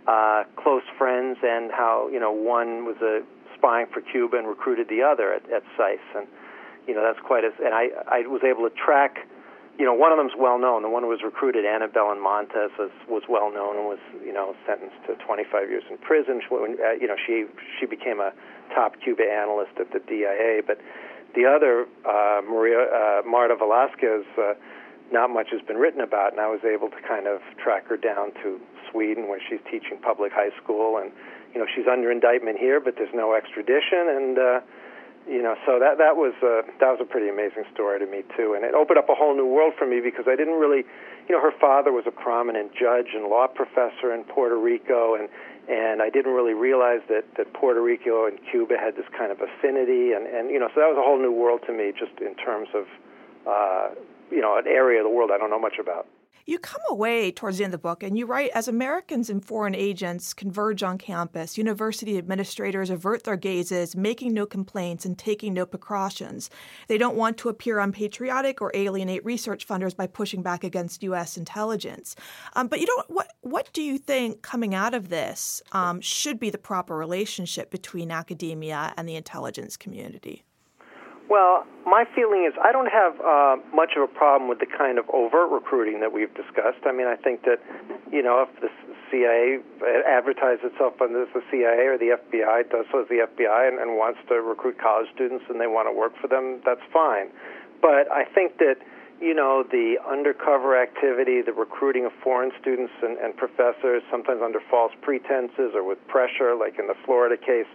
[0.07, 3.23] uh, close friends, and how you know one was a
[3.57, 6.27] spying for Cuba and recruited the other at, at SAIS, and
[6.87, 7.51] you know that's quite a.
[7.65, 9.27] And I I was able to track.
[9.79, 10.83] You know, one of them's well known.
[10.83, 14.33] The one who was recruited, Ana Belén Montes, was, was well known and was, you
[14.33, 16.43] know, sentenced to 25 years in prison.
[16.43, 17.47] She, uh, you know, she
[17.79, 18.33] she became a
[18.75, 20.63] top Cuba analyst at the DIA.
[20.67, 20.81] But
[21.35, 24.55] the other, uh, Maria uh, Marta Velasquez, uh,
[25.13, 27.97] not much has been written about, and I was able to kind of track her
[27.97, 31.13] down to Sweden, where she's teaching public high school, and
[31.55, 34.61] you know she's under indictment here, but there's no extradition, and uh,
[35.29, 38.23] you know so that that was uh, that was a pretty amazing story to me
[38.37, 40.85] too, and it opened up a whole new world for me because I didn't really,
[41.29, 45.29] you know, her father was a prominent judge and law professor in Puerto Rico, and
[45.69, 49.41] and I didn't really realize that that Puerto Rico and Cuba had this kind of
[49.41, 52.21] affinity, and and you know so that was a whole new world to me just
[52.21, 52.85] in terms of.
[53.47, 53.89] Uh,
[54.31, 56.07] you know, an area of the world I don't know much about.
[56.49, 59.45] You come away towards the end of the book and you write as Americans and
[59.45, 65.53] foreign agents converge on campus, university administrators avert their gazes, making no complaints and taking
[65.53, 66.49] no precautions.
[66.87, 71.37] They don't want to appear unpatriotic or alienate research funders by pushing back against U.S.
[71.37, 72.17] intelligence.
[72.55, 73.31] Um, but you know what?
[73.43, 78.11] What do you think coming out of this um, should be the proper relationship between
[78.11, 80.45] academia and the intelligence community?
[81.29, 84.99] Well, my feeling is I don't have uh, much of a problem with the kind
[84.99, 86.81] of overt recruiting that we've discussed.
[86.89, 87.61] I mean, I think that,
[88.11, 88.73] you know, if the
[89.11, 89.61] CIA
[90.09, 93.97] advertises itself as the CIA or the FBI does so as the FBI and, and
[94.01, 97.29] wants to recruit college students and they want to work for them, that's fine.
[97.83, 98.81] But I think that,
[99.21, 104.61] you know, the undercover activity, the recruiting of foreign students and, and professors, sometimes under
[104.71, 107.69] false pretenses or with pressure, like in the Florida case,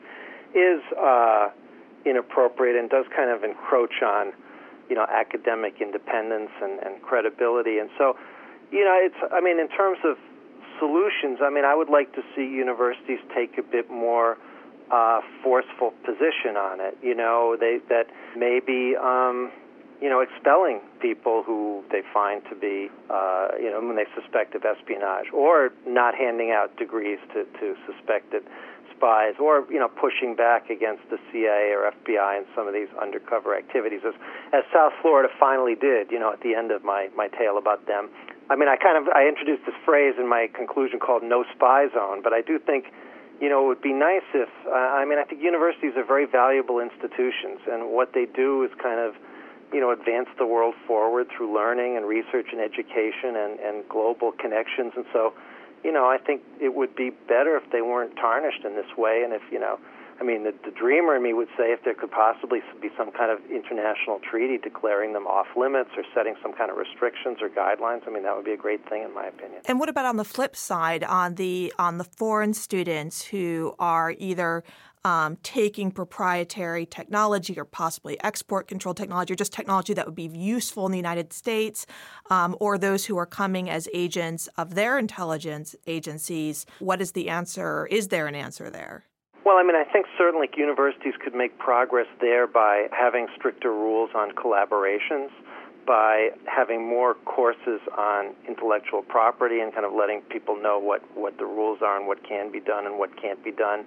[0.57, 0.81] is.
[0.97, 1.49] Uh,
[2.05, 4.33] inappropriate and does kind of encroach on,
[4.89, 7.79] you know, academic independence and, and credibility.
[7.79, 8.17] And so,
[8.71, 10.17] you know, it's, I mean, in terms of
[10.79, 14.37] solutions, I mean, I would like to see universities take a bit more
[14.91, 16.97] uh, forceful position on it.
[17.01, 19.51] You know, they that maybe um,
[20.01, 24.55] you know expelling people who they find to be uh, you know when they suspect
[24.55, 28.43] of espionage, or not handing out degrees to to suspected
[28.95, 32.87] spies or you know pushing back against the CIA or FBI in some of these
[33.01, 34.01] undercover activities.
[34.07, 34.13] As
[34.53, 37.85] as South Florida finally did you know at the end of my my tale about
[37.87, 38.09] them.
[38.49, 41.87] I mean I kind of I introduced this phrase in my conclusion called no spy
[41.93, 42.85] zone but I do think
[43.41, 46.25] you know it would be nice if uh, I mean I think universities are very
[46.25, 49.15] valuable institutions and what they do is kind of
[49.73, 54.31] you know advance the world forward through learning and research and education and and global
[54.31, 55.33] connections and so
[55.83, 59.21] you know, I think it would be better if they weren't tarnished in this way.
[59.23, 59.77] And if, you know,
[60.19, 63.11] I mean, the, the dreamer in me would say if there could possibly be some
[63.11, 67.49] kind of international treaty declaring them off limits or setting some kind of restrictions or
[67.49, 68.07] guidelines.
[68.07, 69.61] I mean, that would be a great thing, in my opinion.
[69.65, 74.15] And what about on the flip side, on the on the foreign students who are
[74.17, 74.63] either
[75.05, 80.27] um, taking proprietary technology or possibly export control technology or just technology that would be
[80.27, 81.85] useful in the United States,
[82.29, 86.65] um, or those who are coming as agents of their intelligence agencies.
[86.79, 87.87] What is the answer?
[87.87, 89.05] Is there an answer there?
[89.45, 94.09] Well, I mean, I think certainly universities could make progress there by having stricter rules
[94.15, 95.29] on collaborations,
[95.85, 101.37] by having more courses on intellectual property and kind of letting people know what, what
[101.37, 103.83] the rules are and what can be done and what can't be done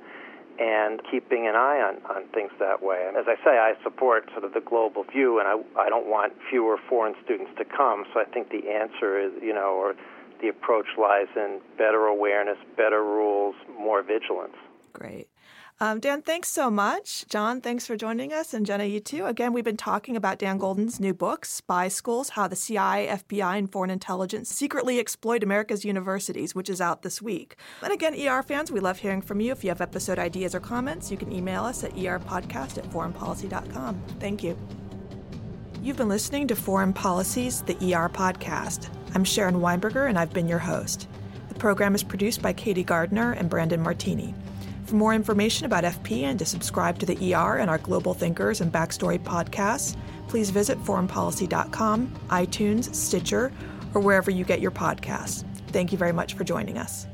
[0.58, 3.04] and keeping an eye on, on things that way.
[3.06, 6.06] And as I say, I support sort of the global view, and I, I don't
[6.06, 8.04] want fewer foreign students to come.
[8.12, 9.94] So I think the answer is, you know, or
[10.40, 14.56] the approach lies in better awareness, better rules, more vigilance.
[14.92, 15.28] Great.
[15.78, 17.26] Um, Dan, thanks so much.
[17.28, 18.54] John, thanks for joining us.
[18.54, 19.26] And Jenna, you too.
[19.26, 23.58] Again, we've been talking about Dan Golden's new book, Spy Schools How the CIA, FBI,
[23.58, 27.56] and Foreign Intelligence Secretly Exploit America's Universities, which is out this week.
[27.82, 29.52] And again, ER fans, we love hearing from you.
[29.52, 34.02] If you have episode ideas or comments, you can email us at erpodcast at foreignpolicy.com.
[34.18, 34.56] Thank you.
[35.82, 38.88] You've been listening to Foreign Policy's, the ER podcast.
[39.14, 41.06] I'm Sharon Weinberger, and I've been your host.
[41.50, 44.34] The program is produced by Katie Gardner and Brandon Martini.
[44.86, 48.60] For more information about FP and to subscribe to the ER and our Global Thinkers
[48.60, 49.96] and Backstory podcasts,
[50.28, 53.52] please visit foreignpolicy.com, iTunes, Stitcher,
[53.94, 55.44] or wherever you get your podcasts.
[55.68, 57.08] Thank you very much for joining us.